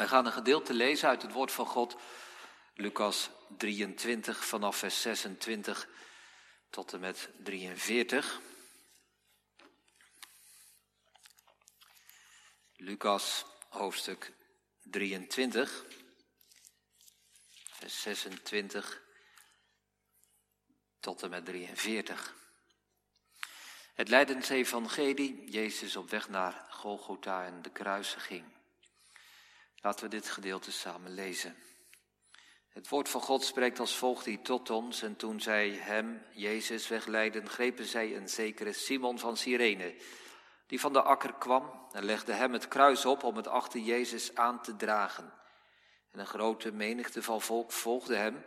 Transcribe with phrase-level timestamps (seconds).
[0.00, 1.96] Wij gaan een gedeelte lezen uit het woord van God,
[2.74, 5.88] Lucas 23 vanaf vers 26
[6.70, 8.40] tot en met 43.
[12.76, 14.32] Lucas hoofdstuk
[14.82, 15.84] 23,
[17.70, 19.02] vers 26
[21.00, 22.34] tot en met 43.
[23.94, 28.59] Het Leidensevangelie, Jezus op weg naar Golgotha en de kruisiging.
[29.82, 31.56] Laten we dit gedeelte samen lezen.
[32.68, 35.02] Het woord van God spreekt als volgt hier tot ons.
[35.02, 39.94] En toen zij hem, Jezus, wegleiden, grepen zij een zekere Simon van Cyrene,
[40.66, 44.34] die van de akker kwam, en legde hem het kruis op om het achter Jezus
[44.34, 45.32] aan te dragen.
[46.10, 48.44] En een grote menigte van volk volgde hem,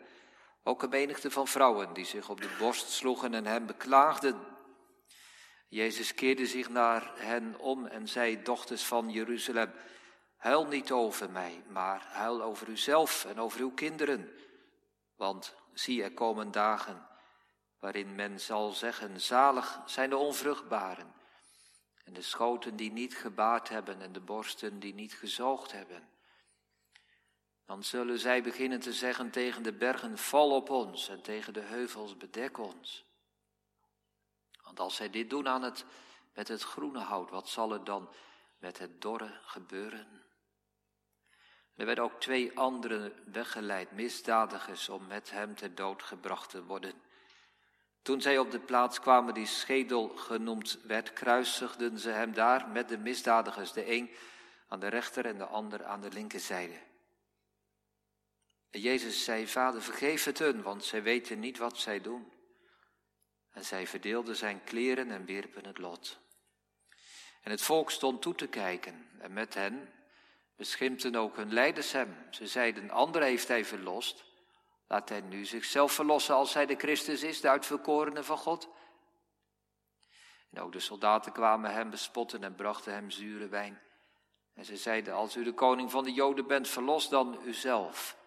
[0.63, 4.39] ook een menigte van vrouwen die zich op de borst sloegen en hem beklaagden.
[5.67, 9.71] Jezus keerde zich naar hen om en zei, dochters van Jeruzalem,
[10.43, 14.33] Huil niet over mij, maar huil over uzelf en over uw kinderen.
[15.16, 17.08] Want zie, er komen dagen
[17.80, 21.14] waarin men zal zeggen, zalig zijn de onvruchtbaren
[22.03, 26.09] en de schoten die niet gebaard hebben en de borsten die niet gezoogd hebben.
[27.66, 31.61] Dan zullen zij beginnen te zeggen tegen de bergen, val op ons en tegen de
[31.61, 33.05] heuvels, bedek ons.
[34.64, 35.86] Want als zij dit doen aan het,
[36.33, 38.09] met het groene hout, wat zal er dan
[38.58, 40.22] met het dorre gebeuren?
[41.75, 46.93] Er werden ook twee anderen weggeleid, misdadigers, om met hem ter dood gebracht te worden.
[48.02, 52.89] Toen zij op de plaats kwamen die schedel genoemd werd, kruisigden ze hem daar met
[52.89, 54.11] de misdadigers, de een
[54.67, 56.80] aan de rechter en de ander aan de linkerzijde.
[58.69, 62.31] En Jezus zei, Vader, vergeef het hun, want zij weten niet wat zij doen.
[63.52, 66.19] En zij verdeelden zijn kleren en wierpen het lot.
[67.41, 69.93] En het volk stond toe te kijken, en met hen
[70.64, 72.16] beschimpten ook hun leiders hem.
[72.30, 74.23] Ze zeiden, anderen heeft hij verlost.
[74.88, 78.70] Laat hij nu zichzelf verlossen als hij de Christus is, de uitverkorene van God.
[80.52, 83.82] En ook de soldaten kwamen hem bespotten en brachten hem zure wijn.
[84.54, 88.17] En ze zeiden, als u de koning van de Joden bent, verlos dan uzelf.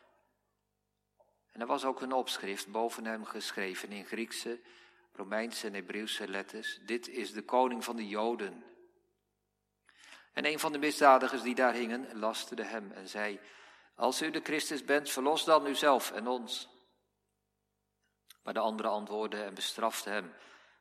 [1.53, 4.61] En er was ook een opschrift boven hem geschreven in Griekse,
[5.13, 6.79] Romeinse en Hebreeuwse letters.
[6.83, 8.65] Dit is de koning van de Joden.
[10.37, 13.41] En een van de misdadigers die daar hingen, lasterde hem en zei,
[13.95, 16.69] als u de Christus bent, verlos dan uzelf en ons.
[18.43, 20.35] Maar de andere antwoordde en bestrafte hem,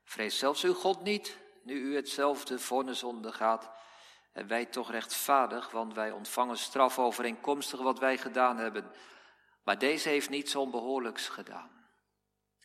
[0.04, 3.72] vrees zelfs uw God niet, nu u hetzelfde vonnis ondergaat.
[4.32, 8.92] En wij toch rechtvaardig, want wij ontvangen straf overeenkomstig wat wij gedaan hebben.
[9.64, 11.88] Maar deze heeft niets onbehoorlijks gedaan.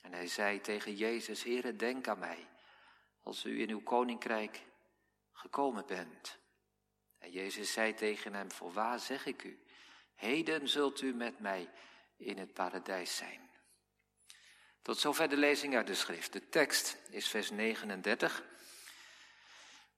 [0.02, 2.48] En hij zei tegen Jezus, Heere, denk aan mij,
[3.22, 4.66] als u in uw koninkrijk
[5.32, 6.39] gekomen bent.
[7.20, 9.58] En Jezus zei tegen hem, voorwaar zeg ik u,
[10.14, 11.70] heden zult u met mij
[12.16, 13.50] in het paradijs zijn.
[14.82, 16.32] Tot zover de lezing uit de schrift.
[16.32, 18.42] De tekst is vers 39.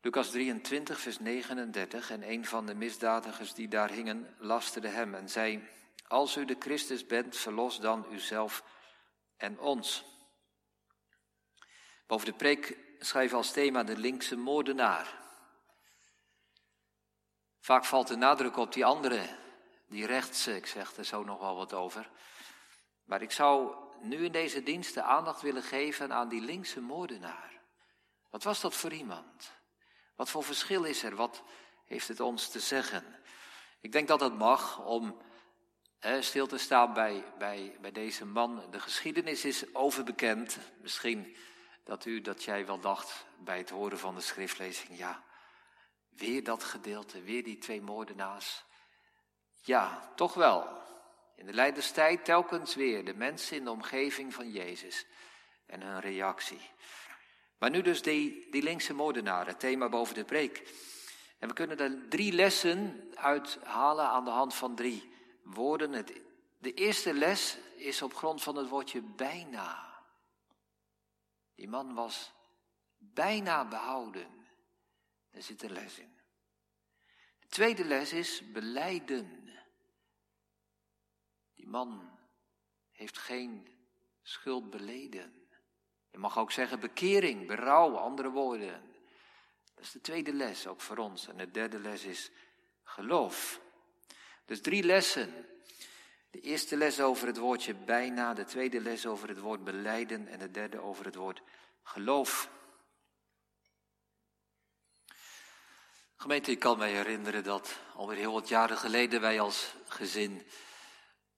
[0.00, 2.10] Lucas 23, vers 39.
[2.10, 5.68] En een van de misdadigers die daar hingen, lasterde hem en zei,
[6.06, 8.64] als u de Christus bent, verlos dan uzelf
[9.36, 10.04] en ons.
[12.06, 15.21] Boven de preek schrijf als thema de linkse moordenaar.
[17.62, 19.28] Vaak valt de nadruk op die andere,
[19.86, 20.56] die rechtse.
[20.56, 22.10] Ik zeg er zo nog wel wat over.
[23.04, 27.60] Maar ik zou nu in deze dienst de aandacht willen geven aan die linkse moordenaar.
[28.30, 29.52] Wat was dat voor iemand?
[30.16, 31.16] Wat voor verschil is er?
[31.16, 31.42] Wat
[31.84, 33.04] heeft het ons te zeggen?
[33.80, 35.22] Ik denk dat het mag om
[36.20, 38.70] stil te staan bij, bij, bij deze man.
[38.70, 40.58] De geschiedenis is overbekend.
[40.80, 41.36] Misschien
[41.84, 45.22] dat u, dat jij wel dacht bij het horen van de schriftlezing, ja,
[46.16, 48.64] Weer dat gedeelte, weer die twee moordenaars.
[49.62, 50.80] Ja, toch wel.
[51.36, 55.06] In de Leiderstijd telkens weer de mensen in de omgeving van Jezus
[55.66, 56.60] en hun reactie.
[57.58, 60.68] Maar nu dus die, die linkse moordenaar, het thema boven de preek.
[61.38, 65.92] En we kunnen er drie lessen uithalen aan de hand van drie woorden.
[65.92, 66.20] Het,
[66.58, 70.00] de eerste les is op grond van het woordje bijna.
[71.54, 72.32] Die man was
[72.98, 74.26] bijna behouden.
[75.30, 76.11] Daar zit een les in.
[77.52, 79.50] De tweede les is beleiden.
[81.54, 82.18] Die man
[82.90, 83.68] heeft geen
[84.22, 85.48] schuld beleden.
[86.10, 88.94] Je mag ook zeggen bekering, berouw, andere woorden.
[89.74, 91.28] Dat is de tweede les, ook voor ons.
[91.28, 92.30] En de derde les is
[92.82, 93.60] geloof.
[94.44, 95.46] Dus drie lessen.
[96.30, 100.38] De eerste les over het woordje bijna, de tweede les over het woord beleiden en
[100.38, 101.42] de derde over het woord
[101.82, 102.50] geloof.
[106.22, 110.46] Gemeente, ik kan me herinneren dat alweer heel wat jaren geleden wij als gezin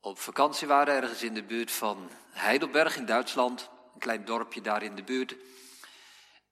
[0.01, 4.83] op vakantie waren, ergens in de buurt van Heidelberg in Duitsland, een klein dorpje daar
[4.83, 5.37] in de buurt.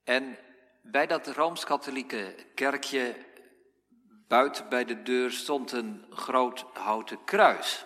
[0.04, 0.38] En
[0.82, 3.16] bij dat rooms-katholieke kerkje
[4.28, 7.84] buiten bij de deur stond een groot houten kruis.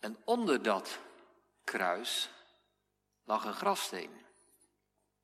[0.00, 0.98] En onder dat
[1.64, 2.30] kruis
[3.24, 4.10] lag een grafsteen.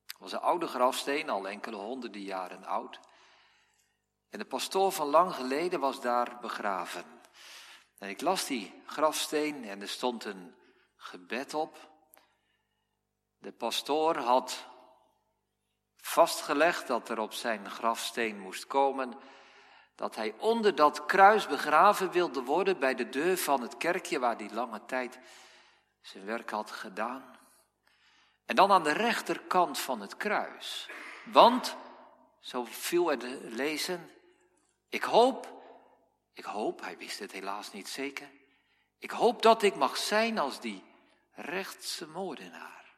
[0.06, 3.00] Het was een oude grafsteen, al enkele honderden jaren oud.
[4.32, 7.04] En de pastoor van lang geleden was daar begraven.
[7.98, 10.54] En ik las die grafsteen en er stond een
[10.96, 11.90] gebed op.
[13.38, 14.66] De pastoor had
[15.96, 19.18] vastgelegd dat er op zijn grafsteen moest komen
[19.94, 24.36] dat hij onder dat kruis begraven wilde worden bij de deur van het kerkje waar
[24.36, 25.18] hij lange tijd
[26.00, 27.38] zijn werk had gedaan.
[28.44, 30.88] En dan aan de rechterkant van het kruis.
[31.24, 31.76] Want,
[32.40, 34.10] zo viel er te lezen,
[34.92, 35.62] ik hoop,
[36.32, 38.30] ik hoop, hij wist het helaas niet zeker,
[38.98, 40.84] ik hoop dat ik mag zijn als die
[41.32, 42.96] rechtse moordenaar.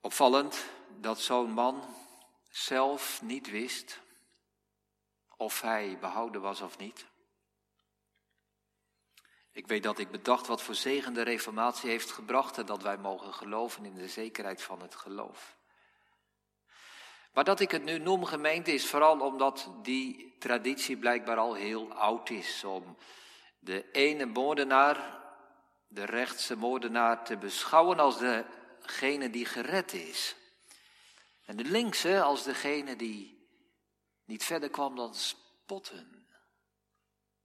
[0.00, 0.64] Opvallend
[1.00, 1.96] dat zo'n man
[2.50, 4.00] zelf niet wist
[5.36, 7.06] of hij behouden was of niet.
[9.50, 12.98] Ik weet dat ik bedacht wat voor zegen de Reformatie heeft gebracht en dat wij
[12.98, 15.60] mogen geloven in de zekerheid van het geloof.
[17.32, 21.92] Maar dat ik het nu noem gemeente is vooral omdat die traditie blijkbaar al heel
[21.92, 22.64] oud is.
[22.64, 22.96] Om
[23.58, 25.20] de ene moordenaar,
[25.88, 30.36] de rechtse moordenaar, te beschouwen als degene die gered is.
[31.44, 33.48] En de linkse als degene die
[34.24, 36.26] niet verder kwam dan spotten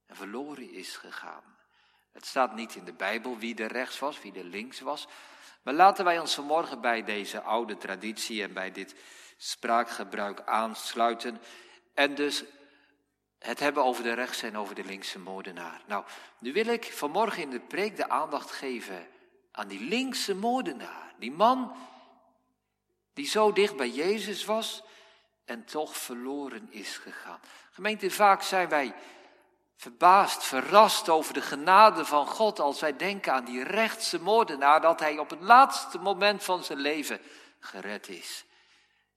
[0.06, 1.56] en verloren is gegaan.
[2.12, 5.06] Het staat niet in de Bijbel wie de rechts was, wie de links was.
[5.62, 8.94] Maar laten wij ons vanmorgen bij deze oude traditie en bij dit
[9.38, 11.40] spraakgebruik aansluiten.
[11.94, 12.44] En dus
[13.38, 15.82] het hebben over de rechtse en over de linkse moordenaar.
[15.86, 16.04] Nou,
[16.38, 19.08] nu wil ik vanmorgen in de preek de aandacht geven
[19.52, 21.14] aan die linkse moordenaar.
[21.18, 21.76] Die man
[23.12, 24.82] die zo dicht bij Jezus was
[25.44, 27.40] en toch verloren is gegaan.
[27.70, 28.94] Gemeente, vaak zijn wij
[29.76, 35.00] verbaasd, verrast over de genade van God als wij denken aan die rechtse moordenaar, dat
[35.00, 37.20] hij op het laatste moment van zijn leven
[37.60, 38.44] gered is.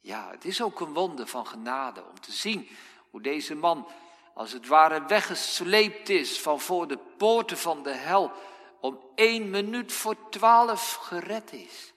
[0.01, 2.69] Ja, het is ook een wonder van genade om te zien
[3.09, 3.87] hoe deze man
[4.33, 8.31] als het ware weggesleept is van voor de poorten van de hel,
[8.79, 11.93] om één minuut voor twaalf gered is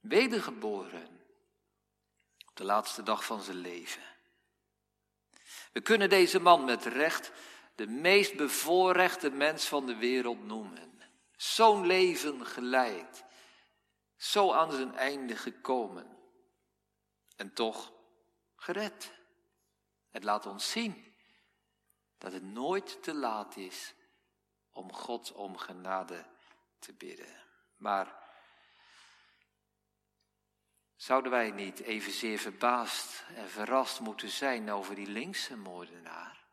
[0.00, 1.20] wedergeboren
[2.46, 4.02] op de laatste dag van zijn leven.
[5.72, 7.32] We kunnen deze man met recht
[7.74, 11.00] de meest bevoorrechte mens van de wereld noemen.
[11.36, 13.24] Zo'n leven geleid,
[14.16, 16.15] zo aan zijn einde gekomen
[17.36, 17.92] en toch
[18.56, 19.14] gered.
[20.10, 21.14] Het laat ons zien
[22.18, 23.94] dat het nooit te laat is
[24.70, 26.24] om God om genade
[26.78, 27.42] te bidden.
[27.76, 28.24] Maar
[30.96, 36.44] Zouden wij niet evenzeer verbaasd en verrast moeten zijn over die linkse moordenaar?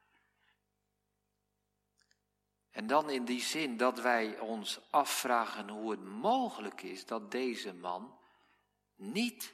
[2.72, 7.74] En dan in die zin dat wij ons afvragen hoe het mogelijk is dat deze
[7.74, 8.20] man
[8.96, 9.54] niet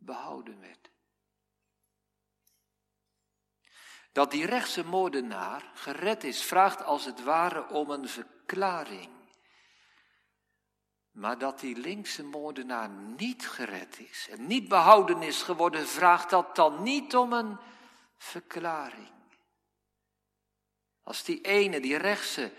[0.00, 0.90] behouden werd.
[4.12, 9.10] Dat die rechtse moordenaar gered is, vraagt als het ware om een verklaring.
[11.10, 16.56] Maar dat die linkse moordenaar niet gered is en niet behouden is geworden, vraagt dat
[16.56, 17.58] dan niet om een
[18.16, 19.10] verklaring.
[21.02, 22.52] Als die ene, die rechtse,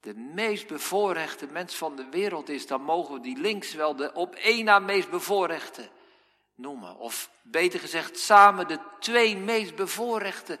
[0.00, 4.12] de meest bevoorrechte mens van de wereld is, dan mogen we die links wel de
[4.12, 5.90] op één na meest bevoorrechte
[6.56, 6.96] noemen.
[6.96, 10.58] Of beter gezegd, samen de twee meest bevoorrechte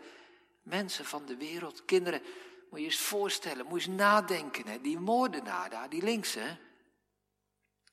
[0.62, 1.84] mensen van de wereld.
[1.84, 2.22] Kinderen,
[2.70, 4.80] moet je eens voorstellen, moet je eens nadenken, hè?
[4.80, 6.58] die moordenaar daar, die linkse.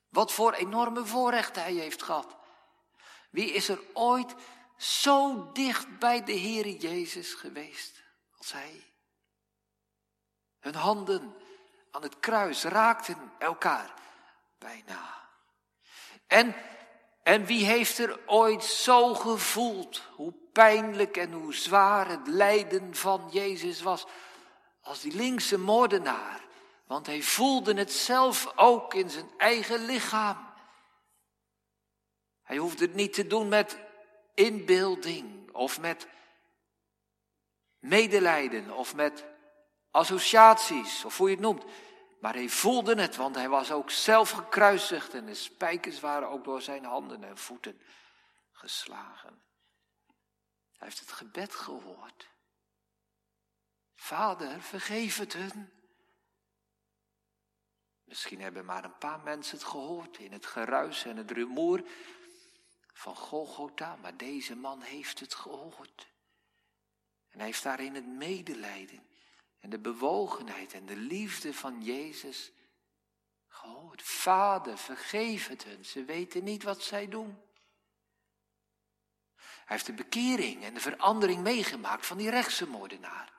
[0.08, 2.36] Wat voor enorme voorrechten hij heeft gehad.
[3.30, 4.34] Wie is er ooit
[4.76, 8.02] zo dicht bij de Heere Jezus geweest
[8.36, 8.92] als hij?
[10.60, 11.34] Hun handen
[11.90, 13.94] aan het kruis raakten elkaar
[14.58, 15.28] bijna.
[16.26, 16.54] En,
[17.24, 23.28] en wie heeft er ooit zo gevoeld hoe pijnlijk en hoe zwaar het lijden van
[23.32, 24.06] Jezus was
[24.80, 26.44] als die linkse moordenaar
[26.86, 30.52] want hij voelde het zelf ook in zijn eigen lichaam.
[32.42, 33.78] Hij hoefde het niet te doen met
[34.34, 36.08] inbeelding of met
[37.78, 39.24] medelijden of met
[39.90, 41.64] associaties of hoe je het noemt.
[42.24, 46.44] Maar hij voelde het, want hij was ook zelf gekruisigd en de spijkers waren ook
[46.44, 47.80] door zijn handen en voeten
[48.52, 49.42] geslagen.
[50.76, 52.28] Hij heeft het gebed gehoord.
[53.94, 55.72] Vader, vergeef het hun.
[58.04, 61.88] Misschien hebben maar een paar mensen het gehoord in het geruis en het rumoer
[62.92, 66.08] van Golgotha, maar deze man heeft het gehoord.
[67.28, 69.13] En hij heeft daarin het medelijden
[69.64, 72.52] en de bewogenheid en de liefde van Jezus
[73.48, 74.02] gehoord.
[74.02, 77.42] Vader, vergeef het hun, ze weten niet wat zij doen.
[79.36, 83.32] Hij heeft de bekering en de verandering meegemaakt van die rechtse moordenaar.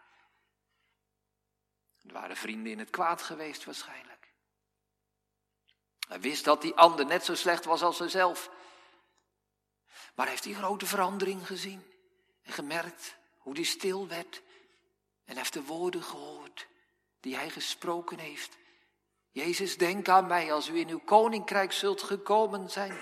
[2.01, 4.34] Er waren vrienden in het kwaad geweest waarschijnlijk.
[6.08, 8.50] Hij wist dat die ander net zo slecht was als hijzelf.
[10.15, 11.86] Maar hij heeft die grote verandering gezien
[12.41, 14.44] en gemerkt hoe die stil werd.
[15.25, 16.67] En heeft de woorden gehoord
[17.20, 18.58] die hij gesproken heeft.
[19.32, 22.98] Jezus, denk aan mij als u in uw koninkrijk zult gekomen zijn.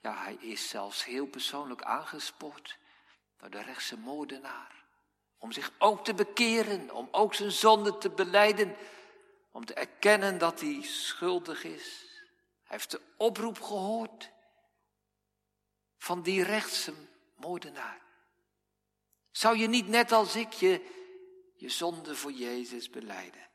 [0.00, 2.78] Ja, hij is zelfs heel persoonlijk aangespoord
[3.38, 4.84] door de rechtse moordenaar.
[5.38, 8.76] Om zich ook te bekeren, om ook zijn zonde te beleiden,
[9.52, 12.06] om te erkennen dat hij schuldig is.
[12.62, 14.30] Hij heeft de oproep gehoord
[15.96, 16.94] van die rechtse
[17.36, 18.00] moordenaar.
[19.30, 20.97] Zou je niet net als ik je,
[21.60, 23.48] je zonde voor Jezus beleiden?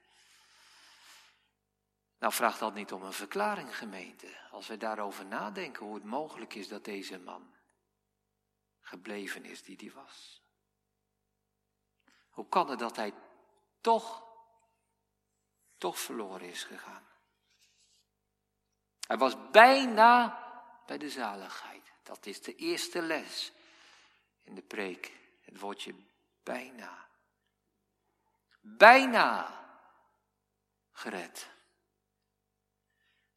[2.19, 4.38] Nou, vraag dat niet om een verklaring, gemeente.
[4.51, 7.55] Als we daarover nadenken hoe het mogelijk is dat deze man
[8.79, 10.41] gebleven is die hij was.
[12.29, 13.13] Hoe kan het dat hij
[13.81, 14.24] toch,
[15.77, 17.07] toch verloren is gegaan?
[19.07, 20.41] Hij was bijna
[20.86, 21.91] bij de zaligheid.
[22.03, 23.51] Dat is de eerste les
[24.43, 25.12] in de preek.
[25.41, 25.95] Het woordje
[26.43, 27.07] bijna.
[28.65, 29.62] Bijna
[30.91, 31.50] gered.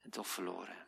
[0.00, 0.86] En toch verloren.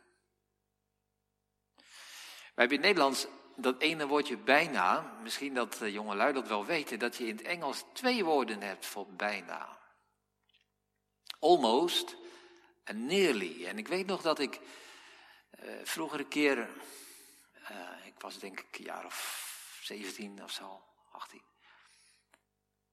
[1.75, 6.99] We hebben in Nederlands dat ene woordje bijna, misschien dat de jongelui dat wel weten,
[6.99, 9.77] dat je in het Engels twee woorden hebt voor bijna.
[11.39, 12.15] Almost
[12.83, 13.65] en nearly.
[13.65, 14.59] En ik weet nog dat ik
[15.59, 16.57] uh, vroeger een keer,
[17.71, 21.48] uh, ik was denk ik een jaar of 17 of zo, 18.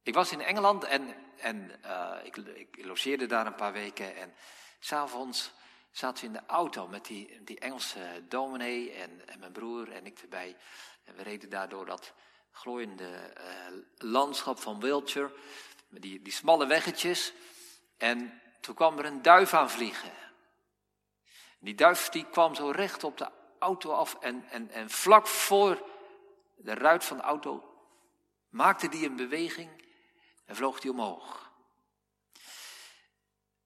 [0.07, 4.35] Ik was in Engeland en, en uh, ik, ik logeerde daar een paar weken en
[4.79, 5.53] s'avonds
[5.91, 10.07] zaten we in de auto met die, die Engelse dominee en, en mijn broer en
[10.07, 10.57] ik erbij.
[11.05, 12.13] En we reden daar door dat
[12.51, 15.35] glooiende uh, landschap van Wiltshire,
[15.89, 17.33] met die, die smalle weggetjes.
[17.97, 20.13] En toen kwam er een duif aan vliegen.
[21.59, 25.89] Die duif die kwam zo recht op de auto af en, en, en vlak voor
[26.57, 27.75] de ruit van de auto
[28.49, 29.85] maakte die een beweging
[30.47, 31.53] en vloog die omhoog.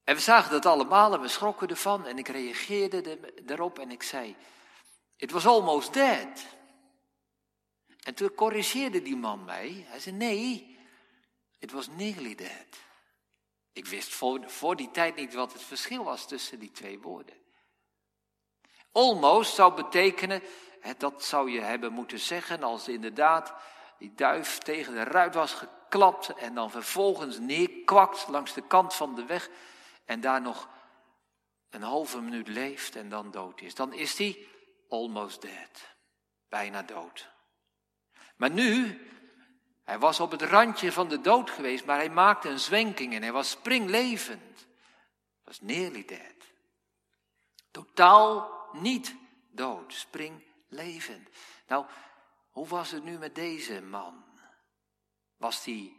[0.03, 4.03] En we zagen dat allemaal en we schrokken ervan en ik reageerde erop en ik
[4.03, 4.35] zei,
[5.15, 6.45] it was almost dead.
[8.03, 9.85] En toen corrigeerde die man mij.
[9.87, 10.79] Hij zei, nee,
[11.59, 12.67] it was nearly dead.
[13.73, 17.35] Ik wist voor, voor die tijd niet wat het verschil was tussen die twee woorden.
[18.91, 20.43] Almost zou betekenen,
[20.97, 23.53] dat zou je hebben moeten zeggen als inderdaad
[24.01, 29.15] die duif tegen de ruit was geklapt en dan vervolgens neerkwakt langs de kant van
[29.15, 29.49] de weg
[30.05, 30.69] en daar nog
[31.69, 33.75] een halve minuut leeft en dan dood is.
[33.75, 34.47] Dan is hij
[34.89, 35.95] almost dead,
[36.49, 37.29] bijna dood.
[38.35, 39.01] Maar nu,
[39.83, 43.21] hij was op het randje van de dood geweest, maar hij maakte een zwenking en
[43.21, 44.67] hij was springlevend.
[45.43, 46.35] Was nearly dead.
[47.71, 49.15] Totaal niet
[49.51, 51.29] dood, springlevend.
[51.67, 51.85] Nou,
[52.51, 54.23] hoe was het nu met deze man?
[55.37, 55.93] Was hij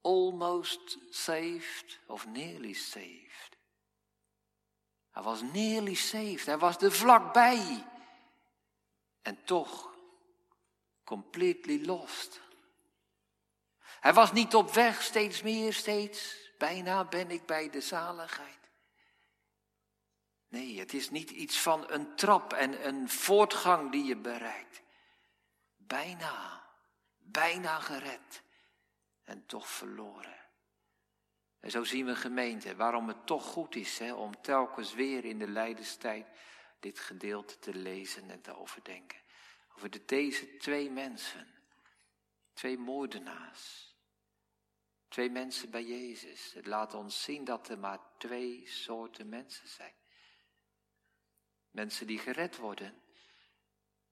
[0.00, 3.56] almost saved of nearly saved?
[5.10, 7.86] Hij was nearly saved, hij was er vlakbij.
[9.22, 9.94] En toch
[11.04, 12.40] completely lost.
[14.00, 16.36] Hij was niet op weg, steeds meer, steeds.
[16.58, 18.58] Bijna ben ik bij de zaligheid.
[20.48, 24.82] Nee, het is niet iets van een trap en een voortgang die je bereikt.
[25.88, 26.64] Bijna,
[27.16, 28.42] bijna gered
[29.22, 30.46] en toch verloren.
[31.60, 35.38] En zo zien we gemeente waarom het toch goed is hè, om telkens weer in
[35.38, 36.26] de lijdenstijd
[36.80, 39.20] dit gedeelte te lezen en te overdenken.
[39.76, 41.54] Over de, deze twee mensen,
[42.52, 43.94] twee moordenaars,
[45.08, 46.52] twee mensen bij Jezus.
[46.52, 49.94] Het laat ons zien dat er maar twee soorten mensen zijn.
[51.70, 53.02] Mensen die gered worden,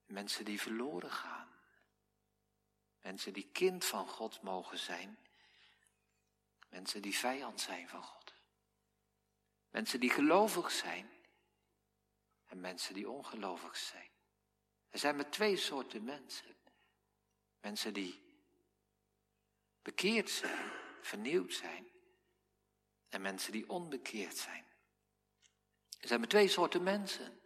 [0.07, 1.46] mensen die verloren gaan.
[3.07, 5.19] Mensen die kind van God mogen zijn.
[6.69, 8.35] Mensen die vijand zijn van God.
[9.71, 11.11] Mensen die gelovig zijn.
[12.47, 14.11] En mensen die ongelovig zijn.
[14.91, 16.57] Er zijn maar twee soorten mensen.
[17.61, 18.23] Mensen die
[19.83, 20.71] bekeerd zijn,
[21.01, 21.91] vernieuwd zijn.
[23.09, 24.65] En mensen die onbekeerd zijn.
[26.01, 27.41] Er zijn maar twee soorten mensen.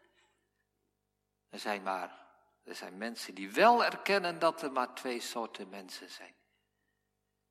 [1.49, 2.30] Er zijn maar,
[2.65, 6.35] er zijn mensen die wel erkennen dat er maar twee soorten mensen zijn.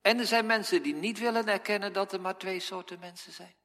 [0.01, 3.56] En er zijn mensen die niet willen erkennen dat er maar twee soorten mensen zijn.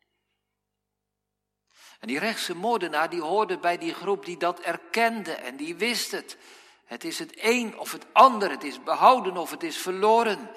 [2.00, 6.10] En die rechtse moordenaar die hoorde bij die groep die dat erkende en die wist
[6.10, 6.36] het.
[6.84, 10.50] Het is het een of het ander, het is behouden of het is verloren.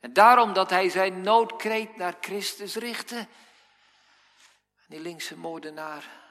[0.00, 3.26] En daarom dat hij zijn noodkreet naar Christus richtte.
[4.86, 6.25] Die linkse moordenaar,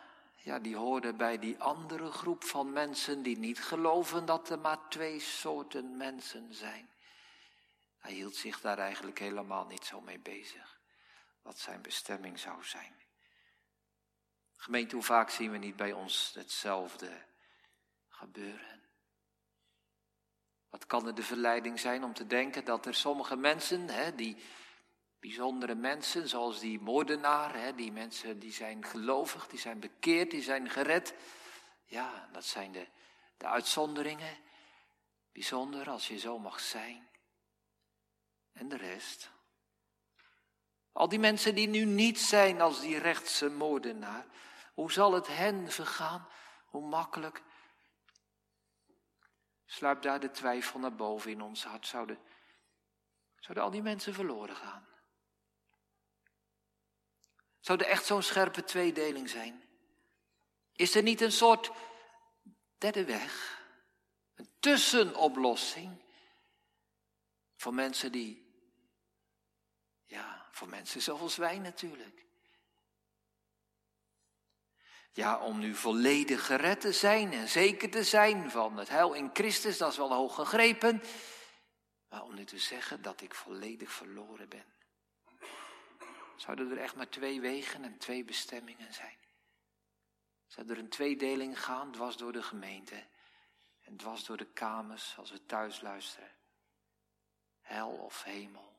[0.46, 4.90] ja, die hoorde bij die andere groep van mensen die niet geloven dat er maar
[4.90, 6.90] twee soorten mensen zijn.
[7.98, 10.80] Hij hield zich daar eigenlijk helemaal niet zo mee bezig,
[11.42, 12.94] wat zijn bestemming zou zijn.
[14.56, 17.26] Gemeente, hoe vaak zien we niet bij ons hetzelfde
[18.08, 18.90] gebeuren?
[20.70, 24.44] Wat kan er de verleiding zijn om te denken dat er sommige mensen, hè, die
[25.26, 30.42] bijzondere mensen, zoals die moordenaar, hè, die mensen die zijn gelovig, die zijn bekeerd, die
[30.42, 31.14] zijn gered.
[31.86, 32.88] Ja, dat zijn de,
[33.38, 34.38] de uitzonderingen.
[35.32, 37.08] Bijzonder als je zo mag zijn.
[38.54, 39.32] En de rest.
[40.92, 44.26] Al die mensen die nu niet zijn als die rechtse moordenaar.
[44.74, 46.28] Hoe zal het hen vergaan?
[46.66, 47.44] Hoe makkelijk
[49.66, 51.88] sluipt daar de twijfel naar boven in ons hart?
[51.88, 52.20] Zouden,
[53.40, 54.94] zouden al die mensen verloren gaan?
[57.66, 59.64] Zou er echt zo'n scherpe tweedeling zijn?
[60.74, 61.72] Is er niet een soort
[62.78, 63.62] derde weg?
[64.36, 66.04] Een tussenoplossing
[67.56, 68.46] voor mensen die,
[70.06, 72.26] ja, voor mensen zoals wij natuurlijk.
[75.12, 79.30] Ja, om nu volledig gered te zijn en zeker te zijn van het heil in
[79.34, 81.02] Christus, dat is wel hoog gegrepen.
[82.10, 84.75] Maar om nu te zeggen dat ik volledig verloren ben.
[86.36, 89.18] Zouden er echt maar twee wegen en twee bestemmingen zijn?
[90.48, 93.08] Zou er een tweedeling gaan, dwars door de gemeente
[93.82, 96.32] en dwars door de kamers als we thuis luisteren?
[97.62, 98.76] Hel of hemel,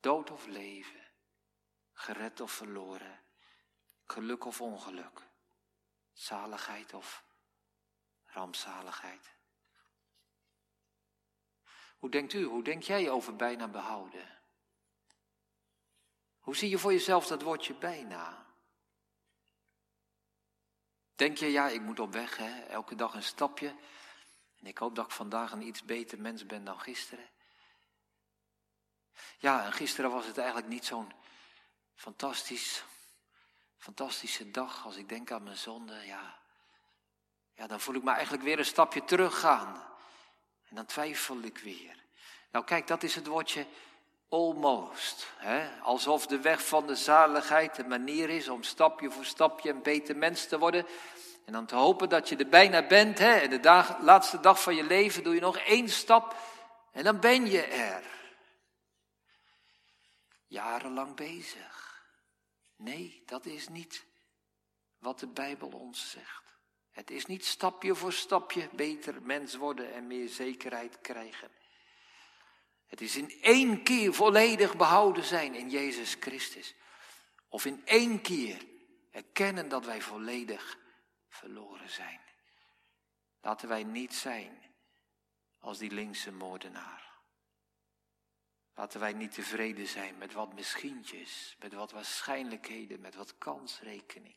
[0.00, 1.06] dood of leven,
[1.92, 3.20] gered of verloren,
[4.04, 5.22] geluk of ongeluk,
[6.12, 7.24] zaligheid of
[8.24, 9.36] rampzaligheid.
[11.98, 14.37] Hoe denkt u, hoe denk jij over bijna behouden?
[16.48, 18.46] Hoe zie je voor jezelf dat woordje bijna?
[21.14, 22.60] Denk je, ja, ik moet op weg, hè?
[22.60, 23.68] elke dag een stapje.
[24.60, 27.28] En ik hoop dat ik vandaag een iets beter mens ben dan gisteren.
[29.38, 31.12] Ja, en gisteren was het eigenlijk niet zo'n
[31.94, 32.84] fantastisch,
[33.78, 34.84] fantastische dag.
[34.84, 36.38] Als ik denk aan mijn zonde, ja.
[37.54, 39.74] Ja, dan voel ik me eigenlijk weer een stapje teruggaan.
[40.68, 42.04] En dan twijfel ik weer.
[42.50, 43.66] Nou kijk, dat is het woordje
[44.28, 45.26] almost.
[45.36, 45.80] Hè?
[45.80, 50.16] Alsof de weg van de zaligheid de manier is om stapje voor stapje een beter
[50.16, 50.86] mens te worden.
[51.44, 53.18] En dan te hopen dat je er bijna bent.
[53.18, 53.32] Hè?
[53.32, 56.36] En de dag, laatste dag van je leven doe je nog één stap
[56.92, 58.02] en dan ben je er.
[60.46, 62.02] Jarenlang bezig.
[62.76, 64.06] Nee, dat is niet
[64.98, 66.56] wat de Bijbel ons zegt.
[66.90, 71.50] Het is niet stapje voor stapje beter mens worden en meer zekerheid krijgen.
[72.88, 76.74] Het is in één keer volledig behouden zijn in Jezus Christus.
[77.48, 78.66] Of in één keer
[79.10, 80.78] erkennen dat wij volledig
[81.28, 82.20] verloren zijn.
[83.40, 84.62] Laten wij niet zijn
[85.58, 87.08] als die linkse moordenaar.
[88.74, 94.36] Laten wij niet tevreden zijn met wat misschientjes, met wat waarschijnlijkheden, met wat kansrekening.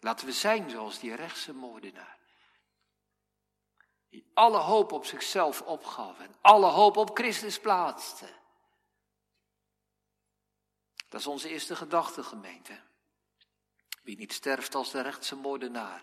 [0.00, 2.17] Laten we zijn zoals die rechtse moordenaar.
[4.08, 8.28] Die alle hoop op zichzelf opgaf en alle hoop op Christus plaatste.
[11.08, 12.80] Dat is onze eerste gedachte, gemeente.
[14.02, 16.02] Wie niet sterft als de rechtse moordenaar,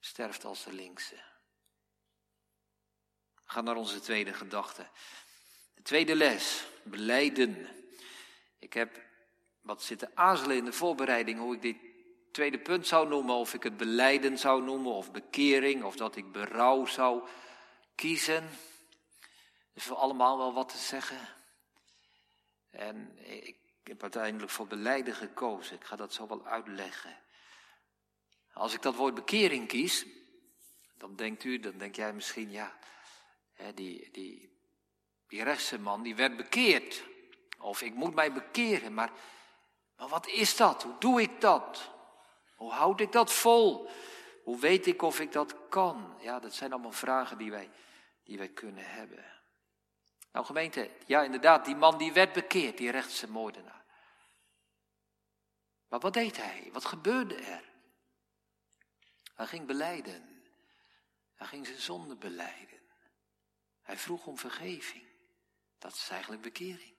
[0.00, 1.22] sterft als de linkse.
[3.44, 4.88] Gaan naar onze tweede gedachte.
[5.74, 7.68] De tweede les, beleiden.
[8.58, 9.00] Ik heb
[9.60, 11.89] wat zitten aarzelen in de voorbereiding hoe ik dit
[12.30, 16.32] tweede punt zou noemen, of ik het beleiden zou noemen, of bekering, of dat ik
[16.32, 17.28] berouw zou
[17.94, 18.42] kiezen.
[19.72, 21.28] Er is allemaal wel wat te zeggen.
[22.70, 25.76] En ik heb uiteindelijk voor beleiden gekozen.
[25.76, 27.18] Ik ga dat zo wel uitleggen.
[28.52, 30.06] Als ik dat woord bekering kies,
[30.96, 32.78] dan denkt u, dan denk jij misschien, ja,
[33.74, 34.58] die, die,
[35.28, 37.04] die rechtse man, die werd bekeerd.
[37.58, 39.12] Of ik moet mij bekeren, maar,
[39.96, 40.82] maar wat is dat?
[40.82, 41.90] Hoe doe ik dat?
[42.60, 43.90] Hoe houd ik dat vol?
[44.44, 46.16] Hoe weet ik of ik dat kan?
[46.20, 47.70] Ja, dat zijn allemaal vragen die wij,
[48.24, 49.24] die wij kunnen hebben.
[50.32, 53.84] Nou gemeente, ja inderdaad, die man die werd bekeerd, die rechtse moordenaar.
[55.88, 56.68] Maar wat deed hij?
[56.72, 57.64] Wat gebeurde er?
[59.34, 60.42] Hij ging beleiden.
[61.34, 62.80] Hij ging zijn zonde beleiden.
[63.82, 65.04] Hij vroeg om vergeving.
[65.78, 66.94] Dat is eigenlijk bekering.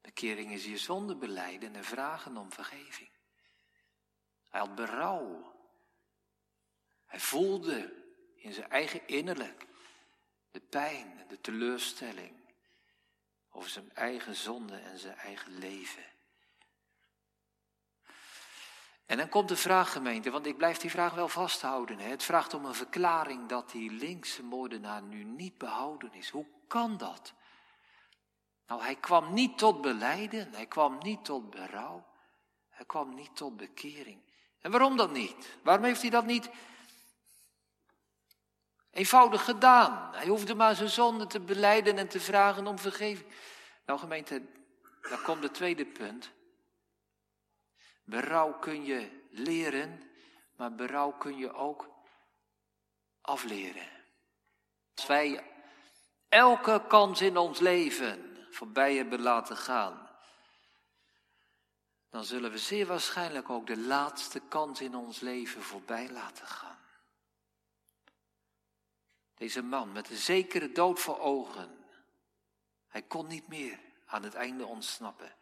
[0.00, 3.18] Bekering is je zonde beleiden en vragen om vergeving.
[4.50, 5.54] Hij had berouw.
[7.06, 9.66] Hij voelde in zijn eigen innerlijk
[10.50, 12.40] de pijn, de teleurstelling
[13.50, 16.04] over zijn eigen zonde en zijn eigen leven.
[19.06, 21.98] En dan komt de vraag, gemeente, want ik blijf die vraag wel vasthouden.
[21.98, 22.08] Hè.
[22.08, 26.28] Het vraagt om een verklaring dat die linkse moordenaar nu niet behouden is.
[26.28, 27.34] Hoe kan dat?
[28.66, 32.06] Nou, hij kwam niet tot beleiden, hij kwam niet tot berouw,
[32.68, 34.22] hij kwam niet tot bekering.
[34.60, 35.56] En waarom dan niet?
[35.62, 36.50] Waarom heeft hij dat niet
[38.90, 40.14] eenvoudig gedaan?
[40.14, 43.32] Hij hoefde maar zijn zonde te beleiden en te vragen om vergeving.
[43.86, 44.42] Nou, gemeente,
[45.08, 46.30] daar komt het tweede punt.
[48.04, 50.10] Berouw kun je leren,
[50.56, 51.88] maar berouw kun je ook
[53.20, 53.88] afleren.
[54.94, 55.44] Als wij
[56.28, 60.09] elke kans in ons leven voorbij hebben laten gaan,
[62.10, 66.78] dan zullen we zeer waarschijnlijk ook de laatste kans in ons leven voorbij laten gaan.
[69.34, 71.84] Deze man met een zekere dood voor ogen,
[72.88, 75.34] hij kon niet meer aan het einde ontsnappen.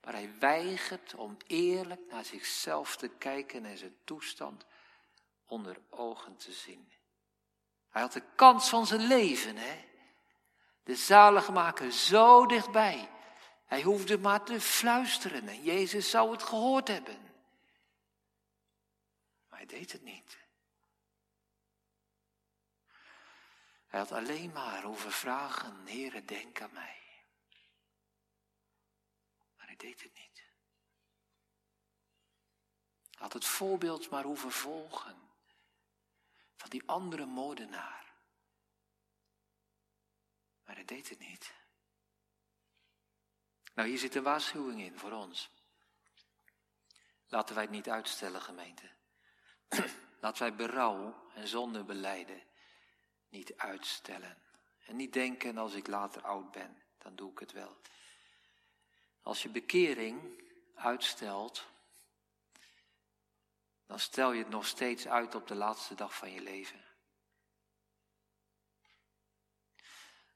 [0.00, 4.66] Maar hij weigert om eerlijk naar zichzelf te kijken en zijn toestand
[5.46, 6.92] onder ogen te zien.
[7.88, 9.88] Hij had de kans van zijn leven, hè?
[10.82, 13.10] De zaligmaker zo dichtbij.
[13.70, 17.18] Hij hoefde maar te fluisteren en Jezus zou het gehoord hebben.
[19.48, 20.38] Maar hij deed het niet.
[23.86, 27.00] Hij had alleen maar over vragen, Heere, denk aan mij
[29.80, 30.44] deed het niet.
[33.10, 35.16] Hij had het voorbeeld maar hoeven volgen
[36.56, 38.14] van die andere moordenaar.
[40.64, 41.52] Maar hij deed het niet.
[43.74, 45.50] Nou, hier zit een waarschuwing in voor ons.
[47.28, 48.90] Laten wij het niet uitstellen, gemeente.
[50.20, 52.42] Laten wij berouw en zonde beleiden
[53.28, 54.38] niet uitstellen.
[54.86, 57.80] En niet denken als ik later oud ben, dan doe ik het wel.
[59.22, 60.42] Als je bekering
[60.74, 61.66] uitstelt,
[63.86, 66.84] dan stel je het nog steeds uit op de laatste dag van je leven.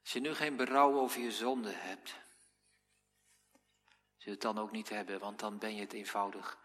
[0.01, 2.15] Als je nu geen berouw over je zonde hebt,
[4.25, 6.57] je het dan ook niet hebben, want dan ben je het eenvoudig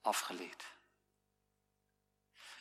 [0.00, 0.64] afgeleerd.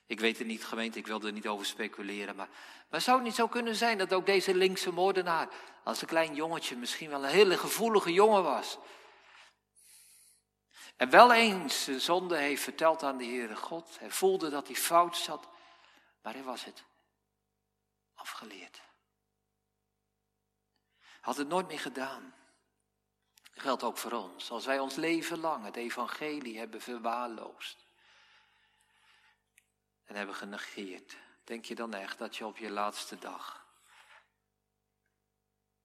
[0.05, 2.35] Ik weet het niet, gemeente, ik wil er niet over speculeren.
[2.35, 2.49] Maar,
[2.89, 5.49] maar zou het niet zo kunnen zijn dat ook deze linkse moordenaar,
[5.83, 8.77] als een klein jongetje, misschien wel een hele gevoelige jongen was.
[10.95, 13.99] En wel eens zijn zonde heeft verteld aan de Heere God.
[13.99, 15.47] Hij voelde dat hij fout zat,
[16.21, 16.83] maar hij was het
[18.13, 18.81] afgeleerd.
[21.21, 22.33] Had het nooit meer gedaan.
[23.61, 24.51] Geldt ook voor ons.
[24.51, 27.85] Als wij ons leven lang het evangelie hebben verwaarloosd
[30.03, 33.65] en hebben genegeerd, denk je dan echt dat je op je laatste dag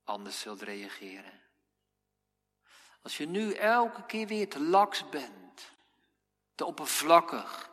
[0.05, 1.41] anders zult reageren?
[3.03, 5.73] Als je nu elke keer weer te laks bent,
[6.55, 7.71] te oppervlakkig,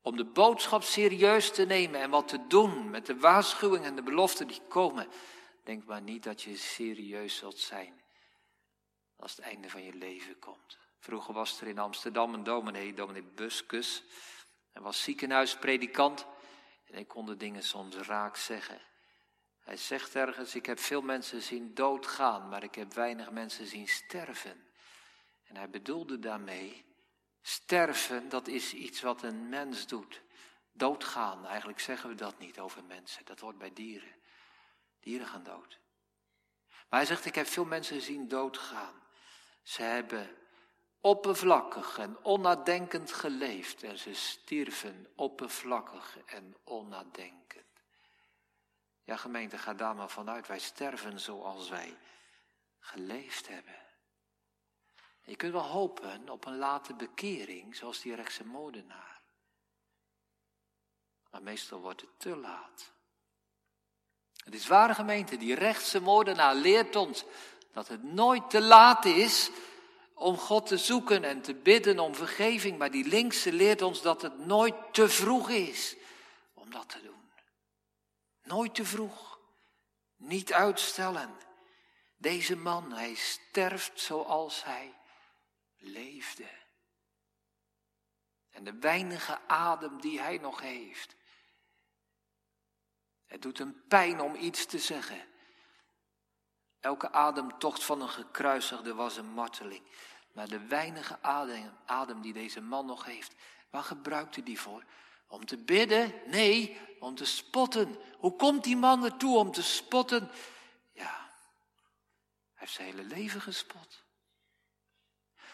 [0.00, 4.02] om de boodschap serieus te nemen en wat te doen met de waarschuwingen en de
[4.02, 5.08] beloften die komen,
[5.66, 8.04] denk maar niet dat je serieus zult zijn
[9.16, 10.78] als het einde van je leven komt.
[10.98, 14.02] Vroeger was er in Amsterdam een dominee, dominee Buskus.
[14.72, 16.26] Hij was ziekenhuispredikant
[16.84, 18.80] en hij kon de dingen soms raak zeggen.
[19.58, 23.88] Hij zegt ergens, ik heb veel mensen zien doodgaan, maar ik heb weinig mensen zien
[23.88, 24.66] sterven.
[25.44, 26.84] En hij bedoelde daarmee,
[27.40, 30.22] sterven, dat is iets wat een mens doet.
[30.72, 34.15] Doodgaan, eigenlijk zeggen we dat niet over mensen, dat hoort bij dieren.
[35.06, 35.78] Dieren gaan dood.
[36.68, 39.02] Maar hij zegt, ik heb veel mensen zien doodgaan.
[39.62, 40.36] Ze hebben
[41.00, 47.82] oppervlakkig en onnadenkend geleefd en ze stierven oppervlakkig en onnadenkend.
[49.04, 50.46] Ja, gemeente, ga daar maar vanuit.
[50.46, 51.98] Wij sterven zoals wij
[52.78, 53.78] geleefd hebben.
[55.22, 59.22] Je kunt wel hopen op een late bekering, zoals die rechtse moordenaar.
[61.30, 62.94] Maar meestal wordt het te laat.
[64.46, 67.24] Het is ware gemeente, die rechtse moordenaar leert ons
[67.72, 69.50] dat het nooit te laat is
[70.14, 74.22] om God te zoeken en te bidden om vergeving, maar die linkse leert ons dat
[74.22, 75.96] het nooit te vroeg is
[76.54, 77.30] om dat te doen.
[78.42, 79.38] Nooit te vroeg.
[80.16, 81.36] Niet uitstellen.
[82.16, 84.94] Deze man, hij sterft zoals hij
[85.76, 86.48] leefde.
[88.50, 91.16] En de weinige adem die hij nog heeft.
[93.26, 95.24] Het doet hem pijn om iets te zeggen.
[96.80, 99.82] Elke ademtocht van een gekruisigde was een marteling.
[100.32, 103.34] Maar de weinige adem, adem die deze man nog heeft,
[103.70, 104.84] waar gebruikte die voor?
[105.28, 106.14] Om te bidden?
[106.26, 107.98] Nee, om te spotten.
[108.18, 110.30] Hoe komt die man ertoe om te spotten?
[110.92, 111.30] Ja,
[112.54, 114.04] hij heeft zijn hele leven gespot.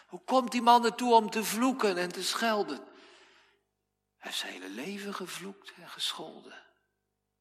[0.07, 2.77] Hoe komt die man ertoe om te vloeken en te schelden?
[2.77, 2.85] Hij
[4.17, 6.62] heeft zijn hele leven gevloekt en gescholden.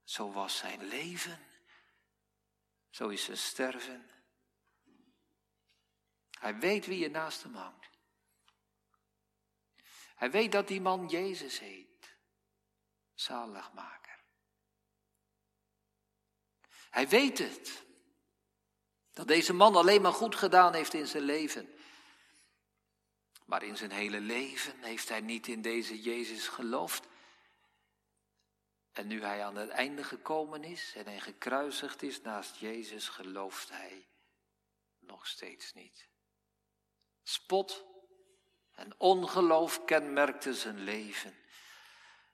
[0.05, 1.47] Zo was zijn leven.
[2.91, 4.11] Zo is zijn sterven.
[6.31, 7.91] Hij weet wie je naast hem hangt.
[10.15, 12.17] Hij weet dat die man Jezus heet.
[13.15, 14.19] Zaligmaker.
[16.91, 17.85] Hij weet het.
[19.13, 21.75] Dat deze man alleen maar goed gedaan heeft in zijn leven.
[23.45, 27.07] Maar in zijn hele leven heeft hij niet in deze Jezus geloofd.
[28.93, 33.71] En nu hij aan het einde gekomen is en hij gekruisigd is naast Jezus, gelooft
[33.71, 34.09] hij
[34.99, 36.09] nog steeds niet.
[37.23, 37.85] Spot
[38.73, 41.35] en ongeloof kenmerkte zijn leven.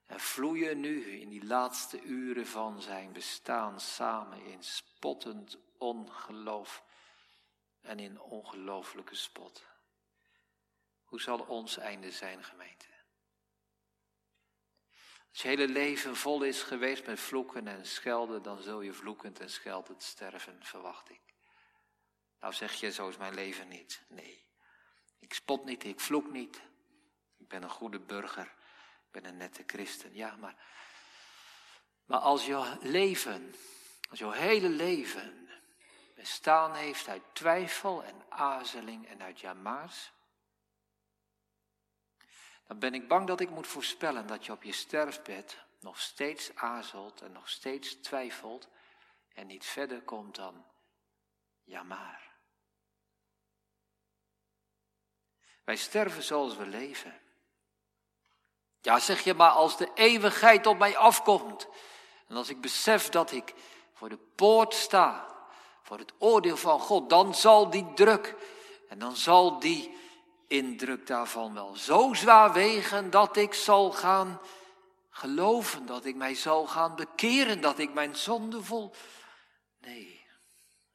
[0.07, 6.85] En vloeien nu in die laatste uren van zijn bestaan samen in spottend ongeloof
[7.81, 9.67] en in ongelooflijke spot.
[11.05, 12.88] Hoe zal ons einde zijn, gemeente?
[15.31, 19.41] Als je hele leven vol is geweest met vloeken en schelden, dan zul je vloekend
[19.41, 21.21] en scheldend sterven, verwacht ik.
[22.41, 24.03] Nou zeg je, zo is mijn leven niet.
[24.09, 24.47] Nee,
[25.19, 26.61] ik spot niet, ik vloek niet.
[27.39, 28.55] Ik ben een goede burger,
[29.07, 30.15] ik ben een nette christen.
[30.15, 30.57] Ja, maar,
[32.05, 33.55] maar als je leven,
[34.11, 35.49] als je hele leven
[36.15, 40.13] bestaan heeft uit twijfel en aarzeling en uit jamaars,
[42.69, 46.55] dan ben ik bang dat ik moet voorspellen dat je op je sterfbed nog steeds
[46.55, 48.69] aarzelt en nog steeds twijfelt
[49.35, 50.65] en niet verder komt dan
[51.65, 52.31] ja maar.
[55.65, 57.21] Wij sterven zoals we leven.
[58.81, 61.69] Ja, zeg je maar, als de eeuwigheid op mij afkomt
[62.27, 63.55] en als ik besef dat ik
[63.93, 65.37] voor de poort sta,
[65.83, 68.35] voor het oordeel van God, dan zal die druk
[68.89, 69.97] en dan zal die
[70.49, 74.41] indruk daarvan wel zo zwaar wegen dat ik zal gaan
[75.11, 78.95] geloven, dat ik mij zal gaan bekeren, dat ik mijn zonde vol.
[79.79, 80.27] Nee,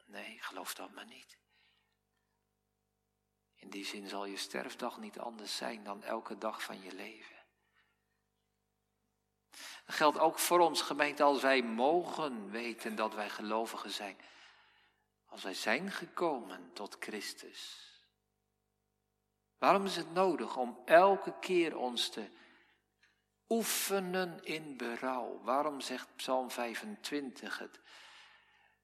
[0.05, 1.37] nee, geloof dat maar niet.
[3.55, 7.35] In die zin zal je sterfdag niet anders zijn dan elke dag van je leven.
[9.85, 14.17] Dat geldt ook voor ons gemeente als wij mogen weten dat wij gelovigen zijn.
[15.25, 17.92] Als wij zijn gekomen tot Christus
[19.63, 22.29] Waarom is het nodig om elke keer ons te
[23.49, 25.41] oefenen in berouw?
[25.43, 27.79] Waarom zegt Psalm 25 het?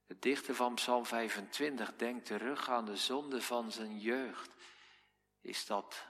[0.07, 4.53] De dichter van Psalm 25 denkt terug aan de zonde van zijn jeugd.
[5.41, 6.05] Is dat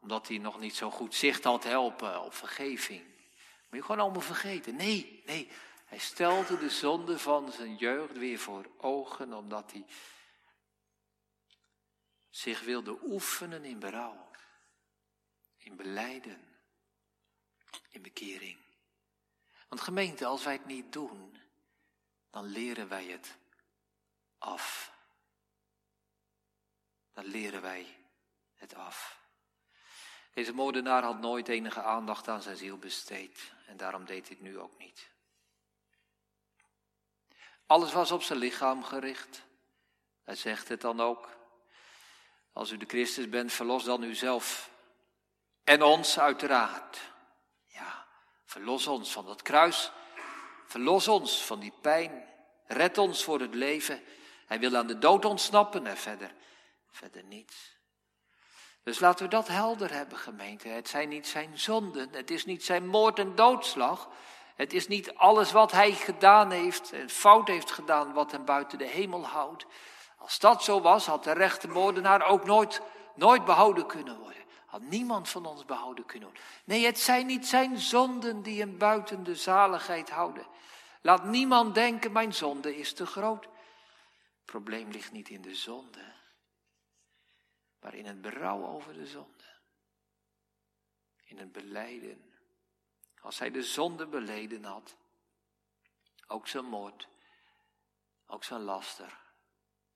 [0.00, 3.04] omdat hij nog niet zo goed zicht had helpen op vergeving?
[3.04, 4.76] Moet je gewoon allemaal vergeten?
[4.76, 5.50] Nee, nee.
[5.84, 9.84] Hij stelde de zonde van zijn jeugd weer voor ogen, omdat hij
[12.36, 14.30] zich wilde oefenen in berouw,
[15.56, 16.58] in beleiden,
[17.88, 18.58] in bekering.
[19.68, 21.40] Want gemeente, als wij het niet doen,
[22.30, 23.36] dan leren wij het
[24.38, 24.92] af.
[27.12, 28.06] Dan leren wij
[28.54, 29.20] het af.
[30.32, 34.58] Deze moordenaar had nooit enige aandacht aan zijn ziel besteed en daarom deed het nu
[34.58, 35.10] ook niet.
[37.66, 39.42] Alles was op zijn lichaam gericht.
[40.22, 41.44] Hij zegt het dan ook.
[42.56, 44.70] Als u de Christus bent, verlos dan uzelf.
[45.64, 46.98] En ons uiteraard.
[47.66, 48.06] Ja,
[48.44, 49.92] verlos ons van dat kruis.
[50.66, 52.24] Verlos ons van die pijn.
[52.66, 54.02] Red ons voor het leven.
[54.46, 56.34] Hij wil aan de dood ontsnappen en verder,
[56.90, 57.76] verder niets.
[58.82, 60.68] Dus laten we dat helder hebben, gemeente.
[60.68, 62.08] Het zijn niet zijn zonden.
[62.12, 64.08] Het is niet zijn moord en doodslag.
[64.54, 68.78] Het is niet alles wat hij gedaan heeft en fout heeft gedaan wat hem buiten
[68.78, 69.66] de hemel houdt.
[70.26, 72.80] Als dat zo was, had de rechte moordenaar ook nooit,
[73.14, 74.44] nooit behouden kunnen worden.
[74.66, 76.46] Had niemand van ons behouden kunnen worden.
[76.64, 80.46] Nee, het zijn niet zijn zonden die hem buiten de zaligheid houden.
[81.02, 83.44] Laat niemand denken, mijn zonde is te groot.
[83.44, 86.14] Het probleem ligt niet in de zonde.
[87.80, 89.44] maar in het berouw over de zonde.
[91.24, 92.34] In het beleiden.
[93.20, 94.96] Als hij de zonde beleden had,
[96.26, 97.08] ook zijn moord,
[98.26, 99.24] ook zijn laster,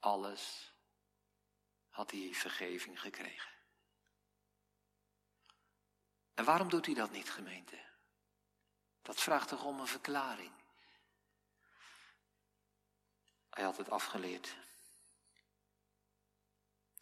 [0.00, 0.72] alles
[1.88, 3.52] had hij vergeving gekregen.
[6.34, 7.88] En waarom doet hij dat niet, gemeente?
[9.02, 10.52] Dat vraagt toch om een verklaring.
[13.50, 14.56] Hij had het afgeleerd.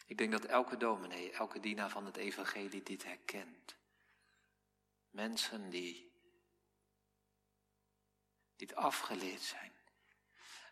[0.07, 3.77] Ik denk dat elke dominee, elke dienaar van het evangelie dit herkent.
[5.11, 6.13] Mensen die
[8.57, 9.73] dit afgeleerd zijn.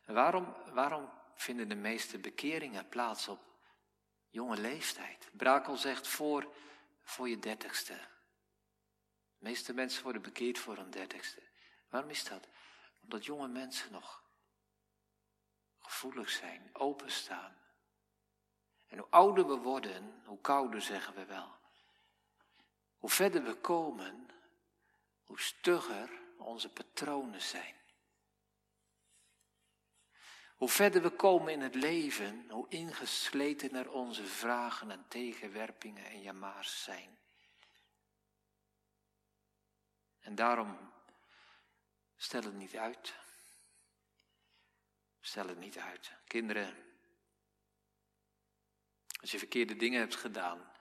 [0.05, 3.41] En waarom, waarom vinden de meeste bekeringen plaats op
[4.29, 5.31] jonge leeftijd?
[5.33, 6.55] Brakel zegt voor,
[7.03, 7.95] voor je dertigste.
[9.39, 11.43] De meeste mensen worden bekeerd voor hun dertigste.
[11.89, 12.49] Waarom is dat?
[13.03, 14.25] Omdat jonge mensen nog
[15.79, 17.57] gevoelig zijn, openstaan.
[18.87, 21.55] En hoe ouder we worden, hoe kouder zeggen we wel.
[22.97, 24.29] Hoe verder we komen,
[25.25, 27.76] hoe stugger onze patronen zijn.
[30.57, 36.83] Hoe verder we komen in het leven, hoe ingesletener onze vragen en tegenwerpingen en jamaars
[36.83, 37.19] zijn.
[40.21, 40.93] En daarom
[42.17, 43.15] stel het niet uit.
[45.21, 46.13] Stel het niet uit.
[46.27, 46.77] Kinderen,
[49.21, 50.73] als je verkeerde dingen hebt gedaan,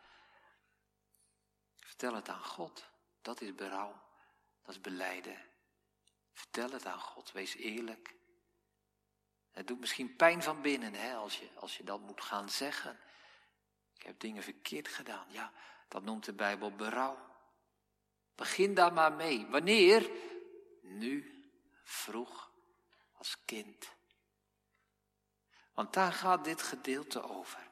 [1.77, 2.89] vertel het aan God.
[3.21, 4.03] Dat is berouw.
[4.61, 5.45] Dat is beleiden.
[6.33, 7.31] Vertel het aan God.
[7.31, 8.13] Wees eerlijk.
[9.55, 12.99] Het doet misschien pijn van binnen hè, als, je, als je dat moet gaan zeggen.
[13.97, 15.25] Ik heb dingen verkeerd gedaan.
[15.29, 15.51] Ja,
[15.87, 17.17] dat noemt de Bijbel berouw.
[18.35, 19.45] Begin daar maar mee.
[19.45, 20.09] Wanneer?
[20.81, 21.43] Nu,
[21.83, 22.51] vroeg,
[23.17, 23.87] als kind.
[25.73, 27.69] Want daar gaat dit gedeelte over.